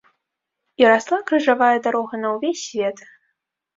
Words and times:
І 0.83 0.87
расла 0.91 1.19
крыжавая 1.29 1.77
дарога 1.89 2.15
на 2.25 2.35
ўвесь 2.35 2.65
свет. 2.71 2.97